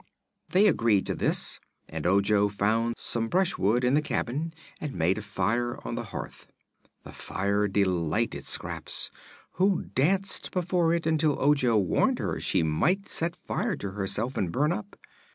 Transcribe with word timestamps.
They 0.49 0.65
agreed 0.65 1.05
to 1.05 1.13
this 1.15 1.59
and 1.87 2.07
Ojo 2.07 2.49
found 2.49 2.95
some 2.97 3.27
brushwood 3.27 3.83
in 3.83 3.93
the 3.93 4.01
cabin 4.01 4.51
and 4.79 4.95
made 4.95 5.19
a 5.19 5.21
fire 5.21 5.77
on 5.87 5.93
the 5.93 6.05
hearth. 6.05 6.47
The 7.03 7.11
fire 7.11 7.67
delighted 7.67 8.47
Scraps, 8.47 9.11
who 9.61 9.83
danced 9.93 10.49
before 10.49 10.91
it 10.91 11.05
until 11.05 11.39
Ojo 11.39 11.77
warned 11.77 12.17
her 12.17 12.39
she 12.39 12.63
might 12.63 13.07
set 13.07 13.35
fire 13.35 13.75
to 13.75 13.91
herself 13.91 14.37
and 14.37 14.51
burn 14.51 14.71
up. 14.71 14.95